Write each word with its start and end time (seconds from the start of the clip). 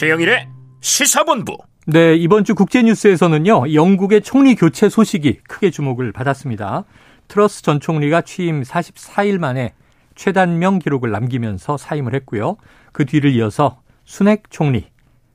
최영일의 0.00 0.48
시사본부. 0.80 1.58
네, 1.84 2.14
이번 2.14 2.44
주 2.44 2.54
국제뉴스에서는요, 2.54 3.74
영국의 3.74 4.22
총리 4.22 4.54
교체 4.54 4.88
소식이 4.88 5.40
크게 5.46 5.70
주목을 5.70 6.10
받았습니다. 6.12 6.84
트러스 7.28 7.60
전 7.60 7.80
총리가 7.80 8.22
취임 8.22 8.62
44일 8.62 9.36
만에 9.36 9.74
최단명 10.14 10.78
기록을 10.78 11.10
남기면서 11.10 11.76
사임을 11.76 12.14
했고요. 12.14 12.56
그 12.92 13.04
뒤를 13.04 13.32
이어서 13.32 13.82
순핵 14.06 14.44
총리, 14.48 14.86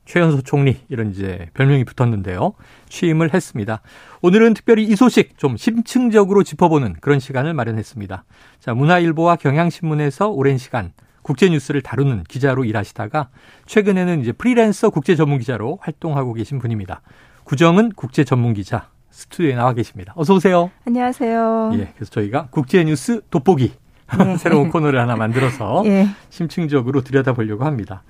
최연소 0.04 0.42
총리 0.42 0.78
이런 0.88 1.12
이제 1.12 1.46
별명이 1.54 1.84
붙었는데요. 1.84 2.54
취임을 2.88 3.34
했습니다. 3.34 3.82
오늘은 4.20 4.54
특별히 4.54 4.82
이 4.82 4.96
소식 4.96 5.38
좀 5.38 5.56
심층적으로 5.56 6.42
짚어보는 6.42 6.96
그런 7.00 7.20
시간을 7.20 7.54
마련했습니다. 7.54 8.24
자, 8.58 8.74
문화일보와 8.74 9.36
경향신문에서 9.36 10.26
오랜 10.30 10.58
시간 10.58 10.92
국제 11.26 11.48
뉴스를 11.48 11.82
다루는 11.82 12.22
기자로 12.28 12.64
일하시다가 12.64 13.30
최근에는 13.66 14.20
이제 14.20 14.30
프리랜서 14.30 14.90
국제 14.90 15.16
전문 15.16 15.40
기자로 15.40 15.80
활동하고 15.82 16.34
계신 16.34 16.60
분입니다. 16.60 17.00
구정은 17.42 17.90
국제 17.96 18.22
전문 18.22 18.54
기자 18.54 18.90
스튜디오에 19.10 19.56
나와 19.56 19.72
계십니다. 19.72 20.12
어서 20.14 20.34
오세요. 20.34 20.70
안녕하세요. 20.86 21.72
예, 21.74 21.92
그래서 21.96 22.12
저희가 22.12 22.46
국제 22.52 22.84
뉴스 22.84 23.22
돋보기 23.30 23.72
네. 24.18 24.36
새로운 24.38 24.68
코너를 24.70 25.00
하나 25.00 25.16
만들어서 25.16 25.82
예. 25.90 26.06
심층적으로 26.30 27.00
들여다보려고 27.00 27.64
합니다. 27.64 28.04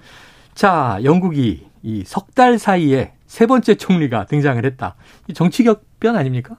자, 0.52 0.98
영국이 1.02 1.66
이 1.82 2.04
석 2.04 2.34
달 2.34 2.58
사이에 2.58 3.14
세 3.26 3.46
번째 3.46 3.76
총리가 3.76 4.26
등장을 4.26 4.62
했다. 4.62 4.94
이 5.28 5.32
정치격변 5.32 6.16
아닙니까? 6.16 6.56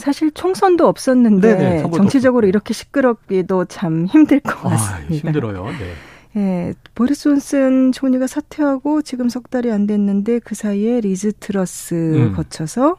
사실 0.00 0.30
총선도 0.32 0.88
없었는데 0.88 1.54
네네, 1.54 1.90
정치적으로 1.90 2.46
없었고. 2.46 2.48
이렇게 2.48 2.74
시끄럽기도 2.74 3.64
참 3.66 4.06
힘들 4.06 4.40
것 4.40 4.66
아, 4.66 4.70
같습니다. 4.70 5.28
아, 5.28 5.30
힘들어요. 5.30 5.64
네. 5.66 5.94
예, 6.36 6.74
보리스 6.94 7.24
존슨 7.24 7.90
총리가 7.92 8.26
사퇴하고 8.26 9.02
지금 9.02 9.28
석 9.28 9.50
달이 9.50 9.70
안 9.72 9.86
됐는데 9.86 10.38
그 10.40 10.54
사이에 10.54 11.00
리즈 11.00 11.32
트러스 11.32 11.94
음. 11.94 12.32
거쳐서 12.34 12.96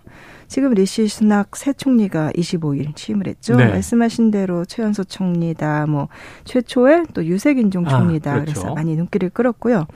지금 0.48 0.74
리시 0.74 1.08
수낙 1.08 1.56
새 1.56 1.72
총리가 1.72 2.32
25일 2.36 2.94
취임을 2.94 3.28
했죠. 3.28 3.56
네. 3.56 3.68
말씀하신 3.68 4.32
대로 4.32 4.66
최연소 4.66 5.06
총리다, 5.06 5.86
뭐 5.86 6.10
최초의 6.44 7.06
또 7.14 7.24
유색인종 7.26 7.86
아, 7.88 7.90
총리다. 7.90 8.32
아, 8.32 8.34
그렇죠. 8.34 8.54
그래서 8.54 8.76
많이 8.76 8.98
눈길을 8.98 9.30
끌었고요. 9.30 9.88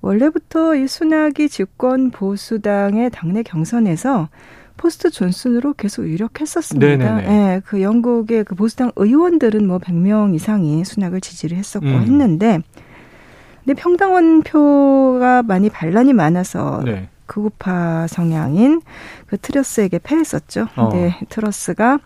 원래부터 0.00 0.76
이 0.76 0.86
수낙이 0.86 1.50
집권 1.50 2.10
보수당의 2.10 3.10
당내 3.10 3.42
경선에서 3.42 4.30
포스트 4.76 5.10
존슨으로 5.10 5.74
계속 5.74 6.06
유력했었습니다. 6.08 6.86
예, 7.28 7.62
그 7.64 7.82
영국의 7.82 8.44
그 8.44 8.54
보수당 8.54 8.92
의원들은 8.96 9.66
뭐 9.66 9.78
100명 9.78 10.34
이상이 10.34 10.84
순낙을 10.84 11.20
지지를 11.20 11.56
했었고 11.56 11.86
음. 11.86 12.02
했는데 12.02 12.60
근데 13.64 13.80
평당원 13.80 14.42
표가 14.42 15.42
많이 15.42 15.68
반란이 15.70 16.12
많아서 16.12 16.82
네. 16.84 17.08
극우파 17.26 18.06
성향인 18.06 18.80
그 19.26 19.36
트러스에게 19.36 19.98
패했었죠. 19.98 20.68
근데 20.74 21.08
어. 21.08 21.26
트러스가 21.28 21.98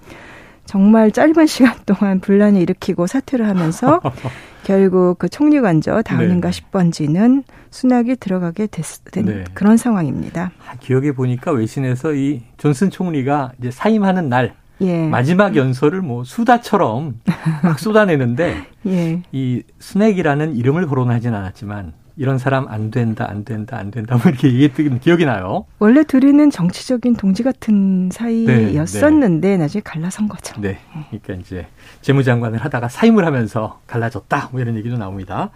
정말 0.71 1.11
짧은 1.11 1.47
시간 1.49 1.75
동안 1.85 2.21
분란을 2.21 2.61
일으키고 2.61 3.09
사퇴를 3.09 3.49
하면서 3.49 4.01
결국 4.63 5.19
그 5.19 5.29
총리 5.29 5.61
관저 5.61 6.01
다우닝가 6.03 6.53
네. 6.53 6.63
10번지는 6.63 7.43
수낙이 7.71 8.15
들어가게 8.15 8.69
됐, 8.69 8.85
된 9.11 9.25
네. 9.25 9.45
그런 9.53 9.77
상황입니다. 9.77 10.53
아, 10.69 10.77
기억에 10.79 11.11
보니까 11.11 11.51
외신에서 11.51 12.15
이 12.15 12.43
존슨 12.57 12.89
총리가 12.89 13.51
이제 13.59 13.73
사임하는 13.73 14.29
날 14.29 14.55
예. 14.83 15.09
마지막 15.09 15.57
연설을 15.57 16.03
뭐 16.03 16.23
수다처럼 16.23 17.19
막 17.65 17.81
쏟아내는데 17.81 18.65
예. 18.87 19.23
이 19.33 19.65
스낵이라는 19.81 20.55
이름을 20.55 20.87
거론하진 20.87 21.35
않았지만 21.35 21.95
이런 22.21 22.37
사람 22.37 22.69
안 22.69 22.91
된다, 22.91 23.27
안 23.31 23.45
된다, 23.45 23.79
안 23.79 23.91
된다, 23.91 24.15
뭐 24.23 24.31
이렇게 24.31 24.49
얘기했던 24.49 25.01
기억이 25.01 25.25
나요. 25.25 25.65
원래 25.79 26.05
둘이는 26.05 26.51
정치적인 26.51 27.17
동지 27.17 27.43
같은 27.43 28.11
사이였었는데 28.13 29.49
네, 29.49 29.57
네. 29.57 29.63
나중에 29.63 29.81
갈라선 29.83 30.29
거죠. 30.29 30.61
네. 30.61 30.77
그러니까 31.09 31.33
이제 31.33 31.67
재무장관을 32.03 32.59
하다가 32.59 32.91
사임을 32.91 33.25
하면서 33.25 33.81
갈라졌다, 33.87 34.51
뭐 34.53 34.61
이런 34.61 34.77
얘기도 34.77 34.99
나옵니다. 34.99 35.49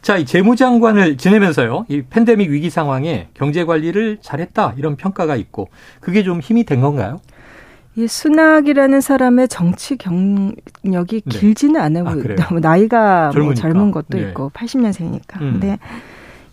자, 0.00 0.16
이 0.16 0.24
재무장관을 0.24 1.16
지내면서요, 1.16 1.86
이 1.88 2.02
팬데믹 2.02 2.50
위기 2.50 2.70
상황에 2.70 3.26
경제 3.34 3.64
관리를 3.64 4.18
잘했다, 4.20 4.74
이런 4.76 4.94
평가가 4.94 5.34
있고, 5.34 5.70
그게 5.98 6.22
좀 6.22 6.38
힘이 6.38 6.62
된 6.62 6.80
건가요? 6.80 7.20
이 7.96 8.06
순학이라는 8.06 9.00
사람의 9.00 9.48
정치 9.48 9.96
경력이 9.96 11.22
네. 11.24 11.38
길지는 11.38 11.80
않아요. 11.80 12.04
아, 12.06 12.14
너무 12.14 12.60
나이가 12.62 13.32
뭐 13.34 13.54
젊은 13.54 13.90
것도 13.90 14.18
네. 14.18 14.28
있고 14.28 14.50
80년생이니까. 14.54 15.40
음. 15.40 15.52
근데 15.52 15.78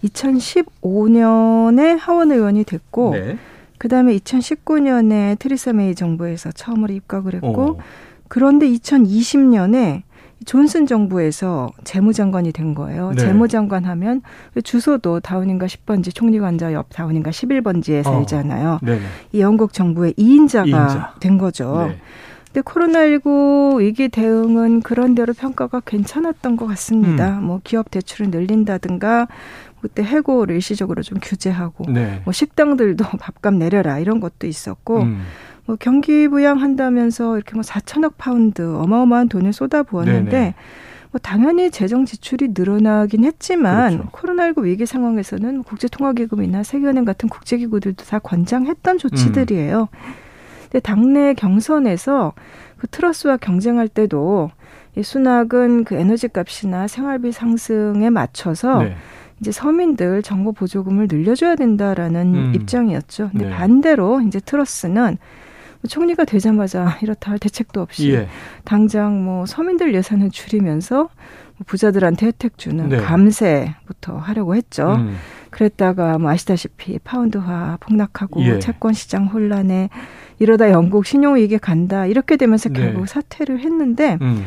2015년에 0.03 1.97
하원 1.99 2.31
의원이 2.31 2.63
됐고 2.63 3.11
네. 3.11 3.37
그다음에 3.77 4.17
2019년에 4.17 5.39
트리사 5.39 5.73
메이 5.73 5.95
정부에서 5.95 6.51
처음으로 6.51 6.93
입각을 6.93 7.35
했고 7.35 7.61
오. 7.61 7.79
그런데 8.27 8.67
2020년에 8.69 10.03
존슨 10.45 10.85
정부에서 10.85 11.69
재무장관이 11.83 12.51
된 12.53 12.73
거예요. 12.73 13.11
네. 13.11 13.17
재무장관 13.17 13.85
하면 13.85 14.21
주소도 14.63 15.19
다운인가 15.19 15.65
10번지 15.65 16.13
총리관자 16.15 16.73
옆 16.73 16.87
다운인가 16.89 17.31
11번지에 17.31 17.99
어. 17.99 18.03
살잖아요. 18.11 18.79
어. 18.81 18.99
이 19.33 19.41
영국 19.41 19.73
정부의 19.73 20.13
2인자가 20.13 20.87
2인자. 20.87 21.19
된 21.19 21.37
거죠. 21.37 21.87
네. 21.89 21.99
근데 22.51 22.61
코로나19 22.61 23.79
위기 23.79 24.09
대응은 24.09 24.81
그런대로 24.81 25.33
평가가 25.33 25.81
괜찮았던 25.81 26.57
것 26.57 26.65
같습니다. 26.67 27.37
음. 27.37 27.43
뭐 27.43 27.61
기업 27.63 27.91
대출을 27.91 28.31
늘린다든가 28.31 29.27
그때 29.81 30.03
해고를 30.03 30.55
일시적으로 30.55 31.03
좀 31.03 31.19
규제하고 31.21 31.85
네. 31.91 32.21
뭐 32.25 32.33
식당들도 32.33 33.05
밥값 33.19 33.53
내려라 33.53 33.99
이런 33.99 34.19
것도 34.19 34.47
있었고 34.47 35.01
음. 35.03 35.21
뭐 35.65 35.77
경기 35.79 36.27
부양한다면서 36.27 37.37
이렇게 37.37 37.53
뭐 37.53 37.61
4천억 37.61 38.13
파운드 38.17 38.61
어마어마한 38.75 39.29
돈을 39.29 39.53
쏟아부었는데 39.53 40.31
네네. 40.31 40.55
뭐 41.11 41.19
당연히 41.21 41.71
재정 41.71 42.05
지출이 42.05 42.49
늘어나긴 42.55 43.23
했지만 43.25 43.97
그렇죠. 43.97 44.11
코로나19 44.11 44.63
위기 44.63 44.85
상황에서는 44.85 45.63
국제통화기금이나 45.63 46.63
세계은행 46.63 47.05
같은 47.05 47.29
국제기구들도 47.29 48.03
다 48.05 48.19
권장했던 48.19 48.97
조치들이에요. 48.97 49.87
음. 49.91 50.28
근데 50.71 50.79
당내 50.79 51.33
경선에서 51.33 52.33
그 52.77 52.87
트러스와 52.87 53.37
경쟁할 53.37 53.87
때도 53.87 54.51
이 54.95 55.03
수낙은 55.03 55.83
그 55.83 55.95
에너지 55.95 56.27
값이나 56.27 56.87
생활비 56.87 57.31
상승에 57.31 58.09
맞춰서 58.09 58.83
네. 58.83 58.95
이제 59.39 59.51
서민들 59.51 60.21
정부 60.21 60.53
보조금을 60.53 61.07
늘려줘야 61.09 61.55
된다라는 61.55 62.35
음. 62.35 62.51
입장이었죠. 62.55 63.29
근데 63.31 63.45
네. 63.45 63.51
반대로 63.51 64.21
이제 64.21 64.39
트러스는 64.39 65.17
총리가 65.87 66.25
되자마자 66.25 66.97
이렇다 67.01 67.31
할 67.31 67.39
대책도 67.39 67.81
없이 67.81 68.11
예. 68.11 68.27
당장 68.65 69.23
뭐 69.23 69.45
서민들 69.45 69.93
예산을 69.93 70.29
줄이면서 70.29 71.03
뭐 71.03 71.65
부자들한테 71.65 72.27
혜택 72.27 72.57
주는 72.57 72.89
네. 72.89 72.97
감세부터 72.97 74.17
하려고 74.17 74.55
했죠. 74.55 74.95
음. 74.95 75.15
그랬다가 75.51 76.17
뭐 76.17 76.31
아시다시피 76.31 76.99
파운드화 76.99 77.77
폭락하고 77.79 78.43
예. 78.43 78.59
채권 78.59 78.93
시장 78.93 79.27
혼란에 79.27 79.89
이러다 80.39 80.71
영국 80.71 81.05
신용위기에 81.05 81.57
간다 81.59 82.05
이렇게 82.05 82.37
되면서 82.37 82.69
네. 82.69 82.79
결국 82.79 83.07
사퇴를 83.07 83.59
했는데 83.59 84.17
음. 84.21 84.45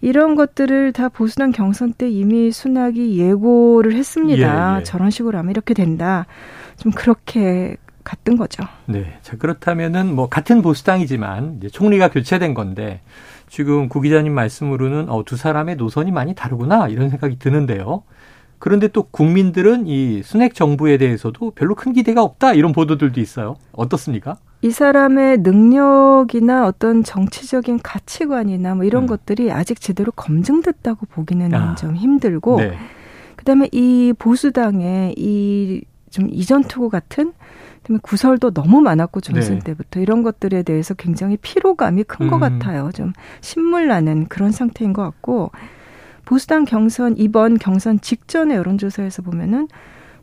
이런 0.00 0.34
것들을 0.34 0.92
다 0.92 1.08
보수당 1.08 1.52
경선 1.52 1.92
때 1.92 2.10
이미 2.10 2.50
순학이 2.50 3.18
예고를 3.18 3.94
했습니다. 3.94 4.74
예, 4.74 4.80
예. 4.80 4.82
저런 4.82 5.10
식으로 5.10 5.38
하면 5.38 5.50
이렇게 5.50 5.74
된다. 5.74 6.26
좀 6.76 6.90
그렇게 6.90 7.76
갔던 8.02 8.36
거죠. 8.36 8.64
네. 8.86 9.16
자, 9.22 9.36
그렇다면은 9.36 10.12
뭐 10.14 10.28
같은 10.28 10.60
보수당이지만 10.60 11.58
이제 11.58 11.68
총리가 11.68 12.10
교체된 12.10 12.52
건데 12.54 13.00
지금 13.48 13.88
구 13.88 14.00
기자님 14.00 14.34
말씀으로는 14.34 15.08
어, 15.08 15.22
두 15.24 15.36
사람의 15.36 15.76
노선이 15.76 16.10
많이 16.10 16.34
다르구나 16.34 16.88
이런 16.88 17.08
생각이 17.08 17.38
드는데요. 17.38 18.02
그런데 18.58 18.88
또 18.88 19.04
국민들은 19.04 19.86
이 19.86 20.22
순핵 20.22 20.54
정부에 20.54 20.96
대해서도 20.96 21.52
별로 21.52 21.74
큰 21.74 21.92
기대가 21.92 22.22
없다 22.22 22.54
이런 22.54 22.72
보도들도 22.72 23.20
있어요. 23.20 23.56
어떻습니까? 23.72 24.36
이 24.62 24.70
사람의 24.70 25.38
능력이나 25.38 26.66
어떤 26.66 27.02
정치적인 27.04 27.80
가치관이나 27.82 28.74
뭐 28.76 28.84
이런 28.84 29.04
음. 29.04 29.06
것들이 29.08 29.50
아직 29.50 29.80
제대로 29.80 30.12
검증됐다고 30.12 31.06
보기는 31.06 31.52
아. 31.54 31.74
좀 31.74 31.96
힘들고 31.96 32.56
네. 32.58 32.76
그다음에 33.36 33.68
이 33.72 34.14
보수당의 34.18 35.14
이 35.18 35.82
좀 36.12 36.28
이전 36.30 36.62
투구 36.62 36.90
같은 36.90 37.32
그다음에 37.82 37.98
구설도 38.02 38.52
너무 38.52 38.80
많았고 38.80 39.20
존슨 39.20 39.54
네. 39.54 39.64
때부터 39.64 39.98
이런 39.98 40.22
것들에 40.22 40.62
대해서 40.62 40.94
굉장히 40.94 41.36
피로감이 41.38 42.04
큰것 42.04 42.34
음. 42.34 42.40
같아요. 42.40 42.90
좀 42.94 43.12
신물 43.40 43.88
나는 43.88 44.28
그런 44.28 44.52
상태인 44.52 44.92
것 44.92 45.02
같고 45.02 45.50
보수당 46.24 46.64
경선 46.64 47.16
이번 47.16 47.58
경선 47.58 48.00
직전의 48.00 48.56
여론조사에서 48.58 49.22
보면은 49.22 49.66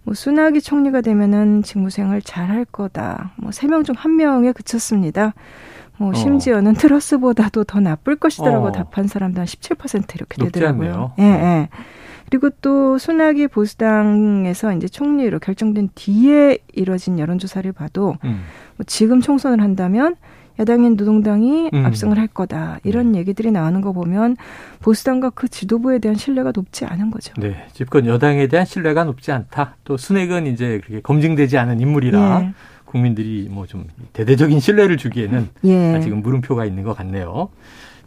뭐 0.10 0.16
순학이 0.16 0.60
총리가 0.62 1.02
되면은 1.02 1.62
직무생활 1.62 2.24
잘 2.24 2.50
할 2.50 2.66
거다. 2.66 3.34
뭐 3.38 3.52
세 3.52 3.68
명 3.70 3.84
중 3.84 3.94
한 3.96 4.16
명에 4.16 4.54
그쳤습니다. 4.54 5.36
뭐 5.98 6.10
어. 6.10 6.14
심지어는 6.14 6.72
어. 6.72 6.74
트러스보다도 6.74 7.66
더 7.66 7.80
나쁠 7.80 8.16
것이다라고 8.16 8.68
어. 8.68 8.72
답한 8.72 9.06
사람도 9.06 9.40
한 9.40 9.46
17% 9.46 10.16
이렇게 10.16 10.44
되더라고요. 10.46 11.14
예, 11.20 11.24
예. 11.24 11.70
그리고 12.28 12.50
또 12.62 12.98
순학이 12.98 13.50
보수당에서 13.50 14.74
이제 14.74 14.88
총리로 14.88 15.38
결정된 15.38 15.90
뒤에 15.94 16.58
이뤄진 16.74 17.20
여론조사를 17.20 17.72
봐도 17.74 18.16
음. 18.24 18.42
뭐 18.78 18.86
지금 18.88 19.22
총선을 19.22 19.62
한다면 19.62 20.16
야당인 20.60 20.96
노동당이 20.96 21.70
음. 21.74 21.86
압승을 21.86 22.18
할 22.18 22.28
거다 22.28 22.80
이런 22.84 23.14
네. 23.14 23.20
얘기들이 23.20 23.52
나오는 23.52 23.80
거 23.82 23.94
보면 23.94 24.36
보수당과 24.82 25.32
그 25.32 25.48
지도부에 25.48 26.00
대한 26.00 26.16
신뢰가 26.16 26.52
높지 26.54 26.86
않은 26.86 27.12
거죠. 27.12 27.34
네, 27.38 27.66
집권 27.74 28.06
여당에 28.06 28.48
대한 28.48 28.66
신뢰가 28.66 29.06
높지 29.06 29.32
않다. 29.32 29.78
또 29.86 29.96
순핵은 29.98 30.48
이제 30.48 30.82
그렇게 30.84 31.02
검증되지 31.02 31.58
않은 31.58 31.80
인물이라 31.80 32.42
예. 32.42 32.54
국민들이 32.86 33.48
뭐 33.50 33.66
좀 33.68 33.86
대대적인 34.14 34.60
신뢰를 34.60 34.98
주기에는 34.98 35.50
예. 35.66 35.96
아직은 35.96 36.22
물음표가 36.22 36.66
있는 36.66 36.84
것 36.84 36.98
같네요. 36.98 37.50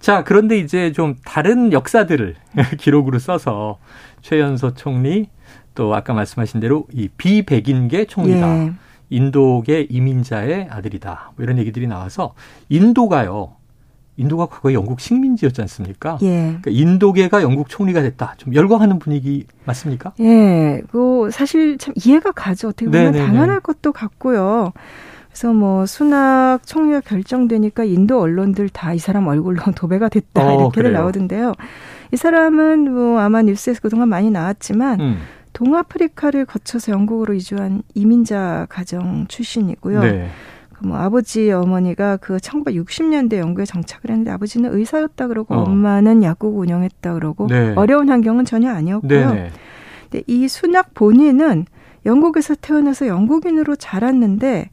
자, 0.01 0.25
그런데 0.25 0.59
이제 0.59 0.91
좀 0.93 1.15
다른 1.25 1.73
역사들을 1.73 2.35
기록으로 2.79 3.19
써서 3.21 3.79
최연소 4.21 4.75
총리 4.75 5.29
또 5.75 5.95
아까 5.95 6.13
말씀하신 6.13 6.61
대로 6.61 6.87
이 6.93 7.09
비백인계 7.17 8.07
총리다. 8.07 8.65
예. 8.67 8.73
인도계 9.13 9.87
이민자의 9.91 10.69
아들이다. 10.71 11.33
뭐 11.37 11.45
이런 11.45 11.59
얘기들이 11.59 11.87
나와서 11.87 12.35
인도가요. 12.69 13.53
인도가 14.17 14.47
과거에 14.47 14.75
영국 14.75 15.01
식민지였지 15.01 15.61
않습니까? 15.63 16.19
예. 16.23 16.59
그러니까 16.61 16.71
인도계가 16.71 17.43
영국 17.43 17.69
총리가 17.69 18.03
됐다. 18.03 18.35
좀 18.37 18.55
열광하는 18.55 18.99
분위기 18.99 19.47
맞습니까? 19.65 20.13
예. 20.21 20.83
그 20.91 21.31
사실 21.33 21.79
참 21.79 21.95
이해가 21.97 22.33
가죠. 22.33 22.69
어떻게 22.69 22.87
보면 22.87 23.13
네네네. 23.13 23.27
당연할 23.27 23.61
것도 23.61 23.93
같고요. 23.93 24.73
그래서 25.29 25.53
뭐 25.55 25.87
순학 25.87 26.67
총리가 26.67 27.01
결정되니까 27.01 27.85
인도 27.85 28.21
언론들 28.21 28.69
다 28.69 28.93
이 28.95 28.99
사람 28.99 29.29
얼굴로 29.29 29.63
도배가 29.75 30.11
됐다 30.11 30.47
어, 30.47 30.61
이렇게들 30.61 30.93
나오던데요. 30.93 31.55
이 32.13 32.17
사람은 32.17 32.93
뭐 32.93 33.19
아마 33.19 33.41
뉴스에서 33.41 33.81
그동안 33.81 34.11
많이 34.11 34.31
나왔지만 34.31 35.01
음. 35.01 35.19
동아프리카를 35.63 36.45
거쳐서 36.45 36.91
영국으로 36.91 37.35
이주한 37.35 37.83
이민자 37.95 38.67
가정 38.69 39.27
출신이고요. 39.29 40.01
네. 40.01 40.29
그뭐 40.73 40.97
아버지 40.97 41.53
어머니가 41.53 42.17
그 42.17 42.39
1960년대 42.39 43.37
영국에 43.37 43.65
정착을 43.65 44.11
했는데 44.11 44.33
아버지는 44.33 44.75
의사였다 44.75 45.29
그러고 45.29 45.55
어. 45.55 45.63
엄마는 45.63 46.25
약국 46.25 46.59
운영했다 46.59 47.15
그러고 47.15 47.47
네. 47.47 47.75
어려운 47.77 48.09
환경은 48.09 48.45
전혀 48.45 48.73
아니었고요. 48.73 49.35
네 49.35 49.51
근데 50.11 50.25
이 50.27 50.49
순학 50.49 50.95
본인은 50.95 51.67
영국에서 52.05 52.57
태어나서 52.57 53.07
영국인으로 53.07 53.77
자랐는데 53.77 54.69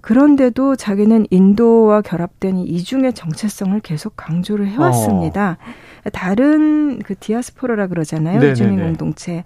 그런데도 0.00 0.76
자기는 0.76 1.26
인도와 1.30 2.00
결합된 2.00 2.56
이중의 2.56 3.12
정체성을 3.12 3.78
계속 3.80 4.14
강조를 4.16 4.66
해왔습니다. 4.66 5.58
어. 6.04 6.10
다른 6.10 7.00
그 7.00 7.14
디아스포라라 7.14 7.88
그러잖아요. 7.88 8.38
네네네. 8.38 8.54
주민 8.54 8.80
공동체. 8.80 9.44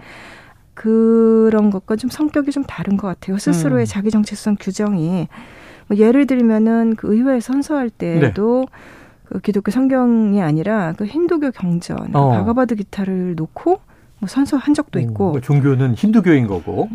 그런 0.77 1.71
것과 1.71 1.97
좀 1.97 2.11
성격이 2.11 2.53
좀 2.53 2.63
다른 2.63 2.97
것 2.97 3.09
같아요. 3.09 3.39
스스로의 3.39 3.85
음. 3.85 3.87
자기 3.87 4.11
정체성 4.11 4.59
규정이 4.61 5.27
뭐 5.89 5.97
예를 5.97 6.27
들면은 6.27 6.95
그 6.97 7.13
의회에 7.13 7.41
선서할 7.41 7.89
때도 7.91 8.67
네. 8.71 8.79
그 9.25 9.41
기독교 9.41 9.71
성경이 9.71 10.41
아니라 10.41 10.93
그 10.97 11.07
힌두교 11.07 11.51
경전, 11.53 12.15
어. 12.15 12.31
바가바드 12.31 12.77
기타를 12.77 13.35
놓고 13.37 13.81
뭐 14.19 14.29
선서한 14.29 14.75
적도 14.75 15.01
있고. 15.01 15.35
음, 15.35 15.41
종교는 15.41 15.95
힌두교인 15.95 16.47
거고. 16.47 16.89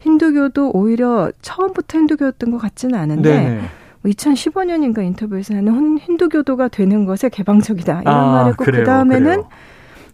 힌두교도 0.00 0.70
오히려 0.72 1.30
처음부터 1.42 1.98
힌두교였던 1.98 2.50
것 2.52 2.58
같지는 2.58 2.94
않은데 2.98 3.30
네네. 3.30 3.60
2015년인가 4.06 4.94
뭐 4.94 5.04
인터뷰에서 5.04 5.52
나는 5.54 5.98
힌두교도가 5.98 6.68
되는 6.68 7.04
것에 7.04 7.28
개방적이다 7.28 8.02
이런 8.02 8.14
아, 8.14 8.32
말을 8.32 8.50
했고 8.52 8.64
그 8.64 8.84
다음에는 8.84 9.42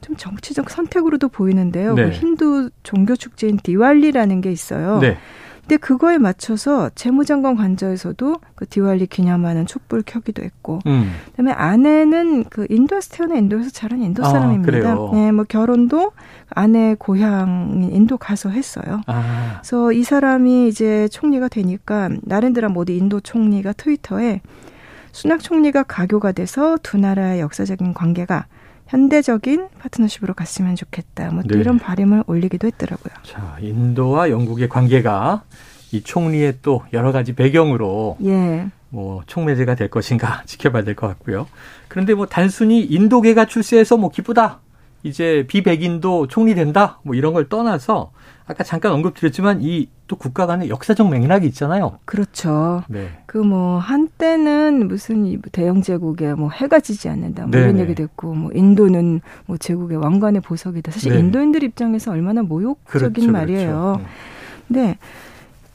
좀 0.03 0.17
정치적 0.17 0.69
선택으로도 0.69 1.29
보이는데요. 1.29 1.95
네. 1.95 2.05
그 2.05 2.11
힌두 2.11 2.71
종교 2.83 3.17
축제인 3.17 3.57
디왈리라는 3.63 4.41
게 4.41 4.53
있어요. 4.53 4.99
네. 4.99 5.17
근데 5.63 5.77
그거에 5.77 6.19
맞춰서 6.19 6.91
재무장관 6.97 7.55
관저에서도 7.57 8.37
그 8.57 8.67
디왈리 8.67 9.07
기념하는 9.07 9.65
촛불 9.65 10.03
켜기도 10.05 10.43
했고, 10.43 10.81
음. 10.87 11.13
그다음에 11.31 11.53
아내는 11.53 12.45
그 12.51 12.67
인도에서 12.69 13.15
태어나 13.15 13.37
인도에서 13.37 13.71
자란 13.71 14.03
인도 14.03 14.25
아, 14.25 14.29
사람입니다. 14.29 14.91
아, 14.91 15.11
네, 15.13 15.31
뭐 15.31 15.45
결혼도 15.49 16.11
아내 16.51 16.97
고향인 16.99 17.93
인도 17.93 18.19
가서 18.19 18.49
했어요. 18.49 19.03
아. 19.07 19.61
그래서 19.61 19.93
이 19.93 20.03
사람이 20.03 20.67
이제 20.67 21.07
총리가 21.09 21.47
되니까 21.47 22.11
나렌드라 22.23 22.69
모디 22.69 22.97
인도 22.97 23.21
총리가 23.21 23.73
트위터에 23.75 24.41
수낙 25.13 25.39
총리가 25.41 25.85
가교가 25.85 26.33
돼서 26.33 26.77
두 26.83 26.99
나라의 26.99 27.41
역사적인 27.41 27.95
관계가 27.95 28.47
현대적인 28.97 29.69
파트너십으로 29.79 30.35
갔으면 30.35 30.77
좋겠다. 30.77 31.31
뭐 31.31 31.43
네. 31.47 31.59
이런 31.59 31.79
바람을 31.79 32.25
올리기도 32.27 32.67
했더라고요. 32.67 33.15
자, 33.23 33.57
인도와 33.61 34.29
영국의 34.29 34.69
관계가 34.69 35.45
이 35.93 36.03
총리의 36.03 36.59
또 36.61 36.83
여러 36.93 37.11
가지 37.11 37.35
배경으로 37.35 38.19
예. 38.25 38.67
뭐 38.91 39.23
총매제가 39.27 39.77
될 39.77 39.89
것인가 39.89 40.43
지켜봐야 40.47 40.85
될 40.85 40.95
것 40.95 41.07
같고요. 41.07 41.47
그런데 41.89 42.13
뭐 42.13 42.27
단순히 42.27 42.83
인도계가 42.85 43.47
출세해서 43.47 43.97
뭐 43.97 44.11
기쁘다. 44.11 44.61
이제 45.03 45.45
비백인도 45.49 46.29
총리 46.29 46.55
된다. 46.55 47.01
뭐 47.03 47.15
이런 47.15 47.33
걸 47.33 47.49
떠나서 47.49 48.13
아까 48.47 48.65
잠깐 48.65 48.93
언급드렸지만 48.93 49.61
이 49.63 49.89
또 50.13 50.17
국가 50.17 50.45
간의 50.45 50.69
역사적 50.69 51.09
맥락이 51.09 51.47
있잖아요. 51.47 51.99
그렇죠. 52.05 52.83
네. 52.89 53.09
그 53.25 53.43
뭐 53.43 53.79
한때는 53.79 54.87
무슨 54.87 55.41
대영 55.51 55.81
제국에 55.83 56.35
뭐 56.35 56.51
해가 56.51 56.81
지지 56.81 57.09
않는다 57.09 57.47
뭐 57.47 57.59
이런 57.59 57.79
얘기도 57.79 58.03
했고 58.03 58.35
뭐 58.35 58.51
인도는 58.53 59.21
뭐 59.47 59.57
제국의 59.57 59.97
왕관의 59.97 60.43
보석이다. 60.43 60.93
사실 60.93 61.13
네. 61.15 61.19
인도인들 61.19 61.63
입장에서 61.63 62.13
얼마나 62.13 62.43
모욕적인 62.43 62.85
그렇죠, 62.85 63.13
그렇죠. 63.13 63.33
말이에요. 63.33 63.97
그렇죠. 63.97 64.11
근데 64.69 64.99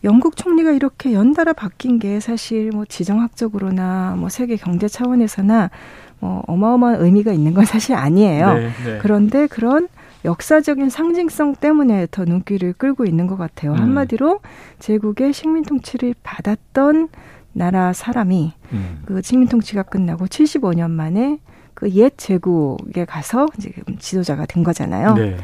영국 0.03 0.38
총리가 0.38 0.71
이렇게 0.71 1.13
연달아 1.13 1.53
바뀐 1.53 1.97
게 1.97 2.19
사실 2.19 2.69
뭐 2.71 2.85
지정학적으로나 2.85 4.15
뭐 4.18 4.30
세계 4.30 4.56
경제 4.56 4.88
차원에서나 4.88 5.71
뭐 6.19 6.44
어마어마한 6.48 7.02
의미가 7.02 7.31
있는 7.31 7.54
건 7.54 7.66
사실 7.66 7.96
아니에요. 7.96 8.54
네, 8.54 8.69
네. 8.86 8.98
그런데 9.02 9.48
그런 9.48 9.88
역사적인 10.25 10.90
상징성 10.90 11.56
때문에 11.56 12.08
더 12.12 12.25
눈길을 12.25 12.74
끌고 12.74 13.06
있는 13.06 13.28
것 13.28 13.38
같아요. 13.38 13.72
음. 13.74 13.78
한마디로 13.78 14.40
제국의 14.80 15.34
식민 15.34 15.64
통치를 15.64 16.16
받았던 16.24 17.10
나라 17.54 17.94
사람이 17.94 18.54
음. 18.74 19.02
그 19.06 19.22
식민 19.24 19.48
통치가 19.48 19.84
끝나고 19.84 20.25
75년 20.25 20.92
만에 20.92 21.40
그 21.78 21.88
옛 21.96 22.18
제국에 22.18 23.06
가서 23.06 23.46
이제 23.57 23.71
지도자가 24.00 24.47
된 24.47 24.64
거잖아요. 24.64 25.14
네. 25.14 25.38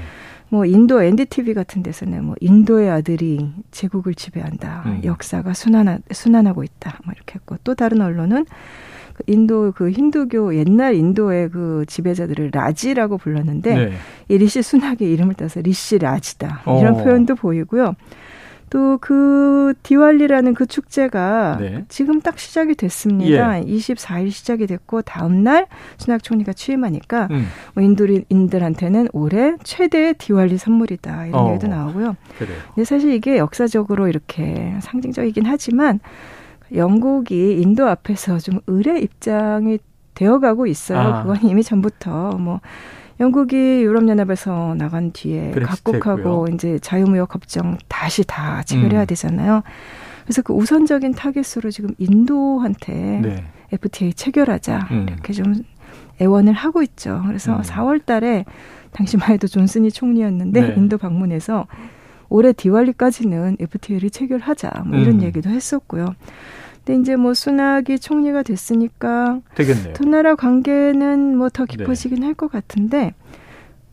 뭐 0.50 0.66
인도 0.66 1.02
NDTV 1.02 1.54
같은 1.54 1.84
데서는 1.84 2.24
뭐 2.26 2.36
인도의 2.40 2.90
아들이 2.90 3.52
제국을 3.72 4.16
지배한다. 4.16 4.84
음. 4.86 5.02
역사가 5.04 5.54
순환하, 5.54 6.00
순환하고 6.12 6.64
있다. 6.64 7.00
뭐 7.06 7.14
이렇게 7.16 7.36
했고 7.36 7.58
또 7.64 7.76
다른 7.76 8.02
언론은 8.02 8.46
그 8.46 8.52
인도 9.28 9.72
그 9.76 9.92
힌두교 9.92 10.56
옛날 10.56 10.96
인도의 10.96 11.50
그 11.50 11.86
지배자들을 11.88 12.52
라지라고 12.54 13.18
불렀는데 13.18 13.76
네. 13.76 13.92
이 14.30 14.38
리시 14.38 14.62
수낙의 14.62 15.12
이름을 15.12 15.36
따서 15.36 15.62
리시 15.62 15.98
라지다 16.00 16.64
이런 16.80 16.96
어. 16.96 17.04
표현도 17.04 17.36
보이고요. 17.36 17.96
또 18.70 18.98
그 19.00 19.74
디왈리라는 19.84 20.54
그 20.54 20.66
축제가 20.66 21.58
네. 21.60 21.86
지금 21.90 22.22
딱 22.22 22.40
시작이 22.40 22.76
됐습니다. 22.76 23.60
예. 23.60 23.64
24일 23.64 24.32
시작이 24.32 24.68
됐고 24.68 25.02
다음 25.02 25.44
날 25.44 25.68
수낙 25.98 26.24
총리가 26.24 26.54
취임하니까 26.54 27.28
음. 27.32 27.48
뭐 27.74 27.84
인도인들한테는 27.84 29.10
올해 29.14 29.56
최대의 29.64 30.16
디왈리 30.16 30.58
선물이다 30.58 31.28
이런 31.28 31.42
어. 31.42 31.50
얘기도 31.52 31.68
나오고요. 31.68 32.16
그래요. 32.38 32.58
근데 32.74 32.86
사실 32.86 33.14
이게 33.14 33.38
역사적으로 33.38 34.08
이렇게 34.08 34.76
상징적이긴 34.82 35.46
하지만 35.46 36.00
영국이 36.74 37.62
인도 37.62 37.88
앞에서 37.88 38.40
좀 38.40 38.60
의뢰 38.68 39.00
입장이 39.00 39.80
되어가고 40.16 40.68
있어요. 40.68 41.00
아. 41.00 41.24
그건 41.24 41.44
이미 41.50 41.64
전부터 41.64 42.38
뭐 42.38 42.62
영국이 43.20 43.56
유럽연합에서 43.56 44.76
나간 44.78 45.12
뒤에 45.12 45.52
각국하고 45.52 46.48
이제 46.54 46.80
자유무역 46.80 47.34
협정 47.34 47.78
다시 47.88 48.24
다 48.26 48.64
체결해야 48.64 49.02
음. 49.02 49.06
되잖아요. 49.06 49.64
그래서 50.24 50.42
그 50.42 50.54
우선적인 50.54 51.14
타겟으로 51.14 51.70
지금 51.70 51.92
인도한테 51.98 52.94
네. 53.22 53.44
FTA 53.72 54.14
체결하자 54.14 54.88
음. 54.92 55.06
이렇게 55.10 55.34
좀 55.34 55.54
애원을 56.22 56.54
하고 56.54 56.82
있죠. 56.84 57.24
그래서 57.28 57.58
음. 57.58 57.62
4월 57.62 58.06
달에 58.06 58.46
당시만 58.92 59.32
해도 59.32 59.48
존슨이 59.48 59.92
총리였는데 59.92 60.62
네. 60.62 60.74
인도 60.78 60.98
방문해서 60.98 61.68
올해 62.30 62.52
디왈리까지는 62.54 63.58
FTA를 63.60 64.10
체결하자 64.10 64.84
뭐 64.86 64.98
이런 64.98 65.16
음. 65.16 65.24
얘기도 65.24 65.50
했었고요. 65.50 66.16
근데 66.86 67.02
이제 67.02 67.16
뭐 67.16 67.34
순학이 67.34 68.00
총리가 68.00 68.44
됐으니까 68.44 69.40
되겠네요. 69.56 69.94
두 69.94 70.06
나라 70.06 70.36
관계는 70.36 71.38
뭐 71.38 71.50
더 71.50 71.66
깊어지긴 71.66 72.20
네. 72.22 72.26
할것 72.28 72.52
같은데 72.52 73.14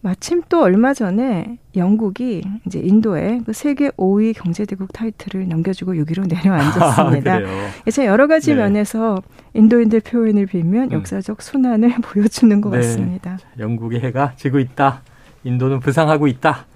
마침 0.02 0.42
또 0.48 0.62
얼마 0.62 0.94
전에 0.94 1.58
영국이 1.76 2.42
이제 2.66 2.80
인도에 2.80 3.42
그 3.44 3.52
세계 3.52 3.90
5위 3.90 4.32
경제대국 4.34 4.92
타이틀을 4.94 5.46
넘겨주고 5.48 5.92
6위로 5.92 6.26
내려앉았습니다. 6.32 7.34
아, 7.34 7.40
그래서 7.84 8.04
여러 8.06 8.26
가지 8.26 8.50
네. 8.54 8.62
면에서 8.62 9.22
인도인들 9.52 10.00
표현을 10.00 10.46
빌면 10.46 10.84
음. 10.88 10.92
역사적 10.92 11.42
순환을 11.42 11.90
보여주는 12.02 12.60
것 12.62 12.70
네. 12.70 12.76
같습니다. 12.78 13.38
영국의 13.58 14.00
해가 14.00 14.32
지고 14.36 14.58
있다. 14.58 15.02
인도는 15.44 15.80
부상하고 15.80 16.26
있다. 16.28 16.66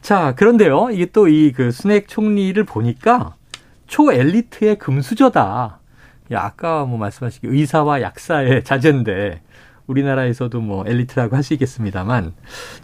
자, 0.00 0.34
그런데요. 0.34 0.88
이게 0.90 1.06
또 1.06 1.28
이 1.28 1.52
그 1.54 1.70
순핵 1.70 2.08
총리를 2.08 2.62
보니까 2.64 3.34
초엘리트의 3.92 4.78
금수저다. 4.78 5.78
야, 6.32 6.40
아까 6.42 6.86
뭐 6.86 6.96
말씀하신 6.98 7.40
의사와 7.44 8.00
약사의 8.00 8.64
자제인데 8.64 9.42
우리나라에서도 9.86 10.60
뭐 10.62 10.84
엘리트라고 10.86 11.36
할 11.36 11.42
수 11.42 11.52
있겠습니다만 11.52 12.32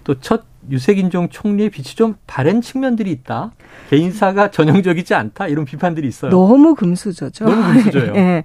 또 0.04 0.14
첫 0.20 0.44
유색인종 0.70 1.30
총리의 1.30 1.70
빛이 1.70 1.94
좀 1.94 2.16
바른 2.26 2.60
측면들이 2.60 3.10
있다. 3.10 3.52
개인사가 3.88 4.50
전형적이지 4.50 5.14
않다. 5.14 5.46
이런 5.46 5.64
비판들이 5.64 6.06
있어요. 6.06 6.30
너무 6.30 6.74
금수저죠. 6.74 7.46
너무 7.46 7.72
금수저요. 7.72 8.12
예. 8.16 8.42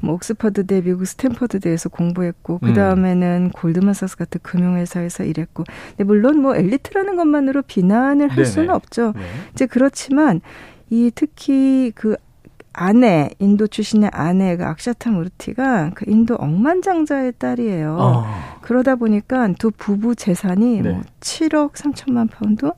뭐 0.00 0.14
옥스퍼드 0.14 0.66
대, 0.66 0.82
미국 0.82 1.04
스탠퍼드 1.06 1.58
대에서 1.58 1.88
공부했고 1.88 2.58
그 2.60 2.74
다음에는 2.74 3.46
음. 3.46 3.50
골드만삭스 3.50 4.16
같은 4.16 4.40
금융회사에서 4.44 5.24
일했고. 5.24 5.64
근데 5.88 6.04
물론 6.04 6.40
뭐 6.42 6.54
엘리트라는 6.54 7.16
것만으로 7.16 7.62
비난을 7.62 8.28
할 8.28 8.36
네네. 8.36 8.44
수는 8.44 8.70
없죠. 8.70 9.14
네. 9.16 9.22
이제 9.54 9.66
그렇지만 9.66 10.42
이 10.94 11.10
특히 11.12 11.90
그 11.96 12.16
아내, 12.72 13.30
인도 13.40 13.66
출신의 13.66 14.10
아내가 14.12 14.68
악샤타 14.70 15.10
무르티가 15.10 15.90
그 15.94 16.04
인도 16.08 16.36
억만장자의 16.36 17.32
딸이에요. 17.38 17.96
어. 17.98 18.24
그러다 18.64 18.94
보니까 18.96 19.46
두 19.58 19.70
부부 19.70 20.14
재산이 20.14 20.80
네. 20.80 20.90
뭐 20.90 21.02
7억 21.20 21.72
3천만 21.72 22.30
파운드? 22.30 22.70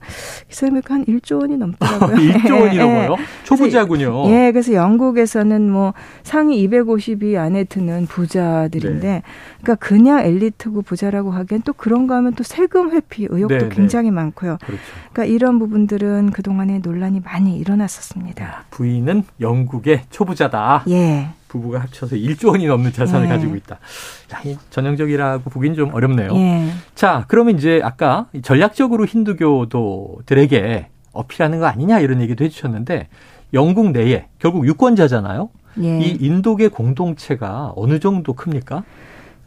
계산하니까 0.49 0.95
한 0.95 1.05
1조 1.05 1.40
원이 1.40 1.57
넘더라고요. 1.57 2.16
1조 2.16 2.61
원이 2.61 2.76
넘어요? 2.76 3.12
예. 3.12 3.16
초부자군요. 3.45 4.28
예, 4.31 4.50
그래서 4.50 4.73
영국에서는 4.73 5.71
뭐 5.71 5.95
상위 6.25 6.66
250위 6.69 7.37
안에 7.37 7.62
드는 7.64 8.07
부자들인데, 8.07 9.07
네. 9.07 9.23
그러니까 9.62 9.87
그냥 9.87 10.26
엘리트고 10.26 10.83
부자라고 10.83 11.31
하기엔 11.31 11.62
또 11.62 11.73
그런가 11.73 12.16
하면 12.16 12.35
또 12.35 12.43
세금 12.43 12.90
회피 12.90 13.28
의혹도 13.31 13.57
네, 13.57 13.69
네. 13.69 13.75
굉장히 13.75 14.11
많고요. 14.11 14.59
그렇죠. 14.66 14.83
그러니까 15.12 15.33
이런 15.33 15.61
부분들은 15.61 16.33
그동안에 16.33 16.81
논란이 16.81 17.21
많이 17.21 17.57
일어났었습니다. 17.59 18.64
부인은 18.71 19.23
영국의 19.40 20.02
초부자다. 20.11 20.83
예. 20.88 21.28
부부가 21.49 21.81
합쳐서 21.81 22.17
1조 22.17 22.49
원이 22.49 22.67
넘는 22.67 22.93
자산을 22.93 23.26
예. 23.26 23.29
가지고 23.29 23.57
있다. 23.57 23.79
자, 24.29 24.41
전형적이라고 24.71 25.50
보긴 25.50 25.75
좀 25.75 25.95
어렵네요. 25.95 26.31
예. 26.35 26.71
자, 26.95 27.25
그러면 27.29 27.57
이제 27.57 27.81
아까 27.83 28.26
전략적으로 28.43 29.05
힌두교도들에게 29.07 30.88
어필하는 31.12 31.61
거 31.61 31.67
아니냐 31.67 32.00
이런 32.00 32.21
얘기도 32.21 32.45
해주셨는데 32.45 33.09
영국 33.55 33.91
내에 33.93 34.26
결국 34.38 34.67
유권자잖아요. 34.67 35.50
예. 35.83 36.00
이 36.00 36.17
인도계 36.21 36.69
공동체가 36.69 37.73
어느 37.76 37.99
정도 38.00 38.33
큽니까? 38.33 38.85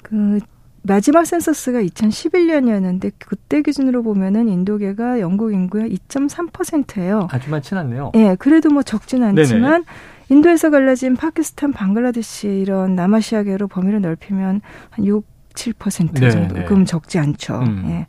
그 0.02 0.40
마지막 0.82 1.26
센서스가 1.26 1.82
2011년이었는데 1.82 3.12
그때 3.20 3.62
기준으로 3.62 4.02
보면은 4.04 4.48
인도계가 4.48 5.20
영국 5.20 5.54
인구의 5.54 5.94
2.3%예요. 5.96 7.28
아주 7.32 7.50
많진 7.50 7.78
않네요. 7.78 8.12
예, 8.16 8.36
그래도 8.40 8.70
뭐 8.70 8.82
적진 8.82 9.24
않지만 9.24 9.72
네네. 9.72 9.84
인도에서 10.30 10.70
갈라진 10.70 11.16
파키스탄, 11.16 11.74
방글라데시 11.74 12.48
이런 12.48 12.96
남아시아계로 12.96 13.68
범위를 13.68 14.02
넓히면 14.02 14.62
한 14.92 15.06
6, 15.06 15.26
7% 15.54 16.20
네, 16.20 16.30
정도. 16.30 16.56
네. 16.56 16.66
그럼 16.66 16.86
적지 16.86 17.18
않죠. 17.20 17.60
음. 17.60 17.86
예. 17.90 18.08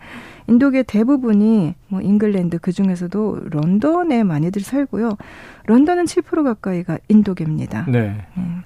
인도계 0.52 0.82
대부분이 0.82 1.74
뭐 1.88 2.00
잉글랜드 2.00 2.58
그 2.58 2.72
중에서도 2.72 3.40
런던에 3.50 4.22
많이들 4.24 4.62
살고요. 4.62 5.16
런던은 5.66 6.04
7% 6.04 6.44
가까이가 6.44 6.98
인도계입니다. 7.08 7.86
네. 7.88 8.26
음. 8.36 8.62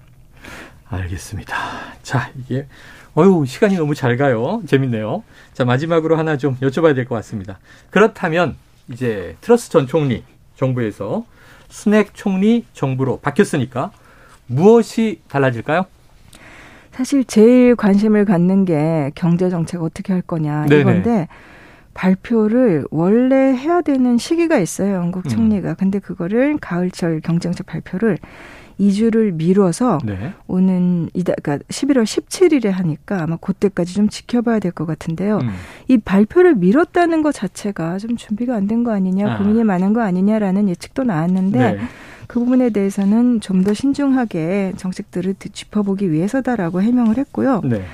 알겠습니다. 0.88 1.56
자, 2.02 2.30
이게 2.38 2.66
어유 3.16 3.44
시간이 3.46 3.76
너무 3.76 3.94
잘 3.94 4.16
가요. 4.16 4.62
재밌네요. 4.66 5.22
자, 5.52 5.64
마지막으로 5.64 6.16
하나 6.16 6.36
좀 6.36 6.56
여쭤봐야 6.56 6.94
될 6.94 7.04
것 7.06 7.14
같습니다. 7.16 7.58
그렇다면 7.90 8.56
이제 8.90 9.36
트러스 9.40 9.70
전 9.70 9.86
총리 9.86 10.24
정부에서 10.56 11.24
스낵 11.74 12.14
총리 12.14 12.64
정부로 12.72 13.18
바뀌었으니까 13.18 13.90
무엇이 14.46 15.20
달라질까요? 15.26 15.86
사실 16.92 17.24
제일 17.24 17.74
관심을 17.74 18.24
갖는 18.24 18.64
게 18.64 19.10
경제 19.16 19.50
정책 19.50 19.82
어떻게 19.82 20.12
할 20.12 20.22
거냐 20.22 20.66
네네. 20.66 20.80
이건데 20.80 21.28
발표를 21.94 22.84
원래 22.90 23.34
해야 23.54 23.80
되는 23.80 24.18
시기가 24.18 24.58
있어요 24.58 24.96
영국 24.96 25.26
음. 25.26 25.28
총리가 25.28 25.70
음. 25.70 25.74
근데 25.78 25.98
그거를 25.98 26.58
가을철 26.60 27.20
경제정책 27.20 27.66
발표를 27.66 28.18
2주를 28.80 29.32
미뤄서 29.34 29.98
네. 30.04 30.32
오는 30.48 31.08
이다 31.14 31.34
그러니까 31.40 31.64
11월 31.68 32.02
17일에 32.02 32.70
하니까 32.70 33.22
아마 33.22 33.36
그때까지 33.36 33.94
좀 33.94 34.08
지켜봐야 34.08 34.58
될 34.58 34.72
것 34.72 34.84
같은데요. 34.84 35.38
음. 35.42 35.50
이 35.86 35.96
발표를 35.98 36.56
미뤘다는 36.56 37.22
것 37.22 37.30
자체가 37.32 37.98
좀 37.98 38.16
준비가 38.16 38.56
안 38.56 38.66
된 38.66 38.82
거 38.82 38.90
아니냐, 38.92 39.34
아. 39.34 39.38
고민이 39.38 39.62
많은 39.62 39.92
거 39.92 40.00
아니냐라는 40.02 40.68
예측도 40.68 41.04
나왔는데 41.04 41.72
네. 41.74 41.78
그 42.26 42.40
부분에 42.40 42.70
대해서는 42.70 43.40
좀 43.40 43.62
더 43.62 43.72
신중하게 43.74 44.72
정책들을 44.76 45.36
짚어보기 45.52 46.10
위해서다라고 46.10 46.82
해명을 46.82 47.16
했고요. 47.18 47.60
네. 47.64 47.84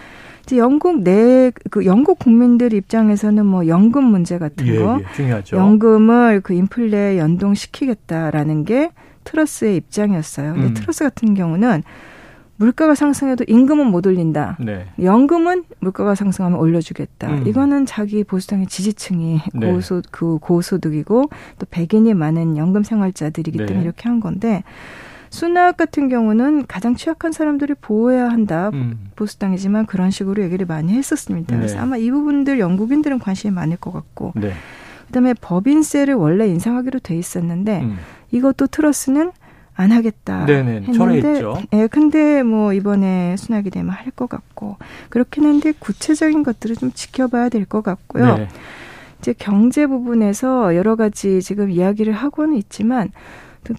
영국 0.59 1.03
내 1.03 1.51
그 1.71 1.85
영국 1.87 2.19
국민들 2.19 2.73
입장에서는 2.73 3.45
뭐 3.47 3.67
연금 3.67 4.05
문제 4.05 4.39
같은 4.39 4.67
예, 4.67 4.79
거, 4.79 5.01
예, 5.01 5.15
중요하죠. 5.15 5.57
연금을 5.57 6.41
그 6.43 6.55
인플레 6.55 7.19
연동시키겠다라는 7.19 8.65
게 8.65 8.91
트러스의 9.25 9.77
입장이었어요. 9.77 10.55
근데 10.55 10.69
음. 10.69 10.75
트러스 10.75 11.05
같은 11.05 11.35
경우는 11.35 11.83
물가가 12.57 12.95
상승해도 12.95 13.45
임금은 13.49 13.87
못 13.87 14.07
올린다. 14.07 14.59
네. 14.61 14.87
연금은 15.03 15.65
물가가 15.79 16.15
상승하면 16.15 16.59
올려주겠다. 16.59 17.31
음. 17.31 17.47
이거는 17.47 17.87
자기 17.87 18.23
보수당의 18.23 18.67
지지층이 18.67 19.41
네. 19.55 19.73
고소 19.73 20.03
그 20.11 20.39
고소득이고 20.39 21.31
또 21.59 21.67
백인이 21.71 22.13
많은 22.13 22.59
연금 22.59 22.83
생활자들이기 22.83 23.59
네. 23.59 23.67
때문에 23.67 23.85
이렇게 23.85 24.09
한 24.09 24.21
건데 24.21 24.63
수낙 25.31 25.77
같은 25.77 26.09
경우는 26.09 26.67
가장 26.67 26.97
취약한 26.97 27.31
사람들이 27.33 27.75
보호해야 27.81 28.29
한다. 28.29 28.71
음. 28.75 29.11
보수당이지만 29.17 29.87
그런 29.87 30.11
식으로 30.11 30.43
얘기를 30.43 30.67
많이 30.67 30.93
했었습니다. 30.93 31.57
그래서 31.57 31.77
네. 31.77 31.81
아마 31.81 31.97
이 31.97 32.11
부분들 32.11 32.59
영국인들은 32.59 33.21
관심이 33.21 33.53
많을 33.55 33.77
것 33.77 33.93
같고. 33.93 34.33
네. 34.37 34.53
그다음에 35.07 35.35
법인세를 35.41 36.15
원래 36.15 36.47
인상하기로 36.49 37.01
돼 37.01 37.17
있었는데 37.17 37.81
음. 37.81 37.99
이것도 38.33 38.67
트러스는 38.69 39.33
안 39.75 39.93
하겠다 39.93 40.45
네네, 40.47 40.83
했는데 40.89 41.43
예 41.73 41.87
근데 41.87 42.43
뭐 42.43 42.73
이번에 42.75 43.35
순하게 43.39 43.71
되면 43.71 43.91
할 43.91 44.11
것 44.13 44.29
같고 44.29 44.77
그렇긴 45.09 45.47
한데 45.47 45.73
구체적인 45.79 46.43
것들을 46.43 46.77
좀 46.77 46.93
지켜봐야 46.93 47.49
될 47.49 47.65
것 47.65 47.83
같고요. 47.83 48.37
네. 48.37 48.49
이제 49.21 49.35
경제 49.39 49.87
부분에서 49.87 50.77
여러 50.77 50.97
가지 50.97 51.41
지금 51.43 51.71
이야기를 51.71 52.13
하고는 52.13 52.57
있지만 52.57 53.11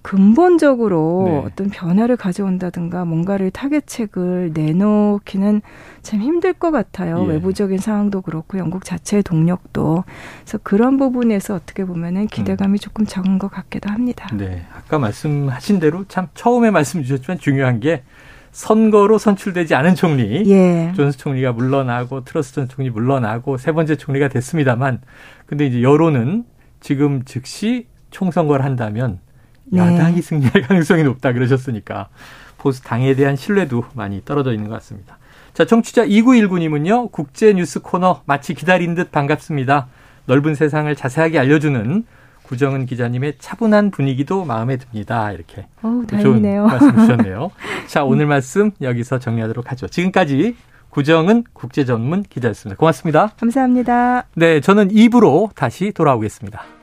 근본적으로 0.03 1.23
네. 1.25 1.37
어떤 1.45 1.69
변화를 1.69 2.15
가져온다든가 2.15 3.03
뭔가를 3.05 3.51
타겟책을 3.51 4.51
내놓기는 4.53 5.61
참 6.01 6.21
힘들 6.21 6.53
것 6.53 6.71
같아요. 6.71 7.23
예. 7.23 7.33
외부적인 7.33 7.77
상황도 7.77 8.21
그렇고 8.21 8.57
영국 8.57 8.85
자체의 8.85 9.23
동력도. 9.23 10.03
그래서 10.41 10.59
그런 10.63 10.97
부분에서 10.97 11.55
어떻게 11.55 11.83
보면은 11.83 12.27
기대감이 12.27 12.73
음. 12.73 12.77
조금 12.77 13.05
적은 13.05 13.39
것 13.39 13.49
같기도 13.49 13.89
합니다. 13.89 14.29
네. 14.35 14.65
아까 14.73 14.99
말씀하신 14.99 15.79
대로 15.79 16.05
참 16.07 16.27
처음에 16.35 16.71
말씀 16.71 17.03
주셨지만 17.03 17.39
중요한 17.39 17.79
게 17.79 18.03
선거로 18.51 19.17
선출되지 19.17 19.75
않은 19.75 19.95
총리, 19.95 20.43
예. 20.49 20.91
존스 20.95 21.17
총리가 21.17 21.53
물러나고 21.53 22.25
트러스 22.25 22.53
전 22.53 22.67
총리 22.67 22.89
물러나고 22.89 23.57
세 23.57 23.71
번째 23.71 23.95
총리가 23.95 24.27
됐습니다만, 24.27 25.01
근데 25.45 25.65
이제 25.65 25.81
여론은 25.81 26.43
지금 26.81 27.23
즉시 27.23 27.87
총선거를 28.09 28.65
한다면 28.65 29.11
네. 29.13 29.30
야당이 29.75 30.21
승리할 30.21 30.61
가능성이 30.63 31.03
높다 31.03 31.33
그러셨으니까 31.33 32.09
보수 32.57 32.83
당에 32.83 33.15
대한 33.15 33.35
신뢰도 33.35 33.85
많이 33.93 34.21
떨어져 34.23 34.53
있는 34.53 34.69
것 34.69 34.75
같습니다. 34.75 35.17
자, 35.53 35.65
청취자 35.65 36.05
2919님은요, 36.05 37.11
국제 37.11 37.53
뉴스 37.53 37.81
코너 37.81 38.21
마치 38.25 38.53
기다린 38.53 38.95
듯 38.95 39.11
반갑습니다. 39.11 39.87
넓은 40.25 40.55
세상을 40.55 40.93
자세하게 40.95 41.39
알려주는 41.39 42.05
구정은 42.43 42.85
기자님의 42.85 43.35
차분한 43.39 43.91
분위기도 43.91 44.45
마음에 44.45 44.77
듭니다. 44.77 45.31
이렇게. 45.31 45.67
어우, 45.81 46.05
다행이네요. 46.05 46.65
말씀 46.65 46.97
주셨네요. 46.97 47.51
자, 47.87 48.03
오늘 48.03 48.25
말씀 48.27 48.71
여기서 48.81 49.19
정리하도록 49.19 49.71
하죠. 49.71 49.87
지금까지 49.87 50.55
구정은 50.89 51.45
국제 51.53 51.85
전문 51.85 52.23
기자였습니다. 52.23 52.77
고맙습니다. 52.77 53.31
감사합니다. 53.39 54.25
네, 54.35 54.59
저는 54.59 54.91
입으로 54.91 55.49
다시 55.55 55.91
돌아오겠습니다. 55.93 56.80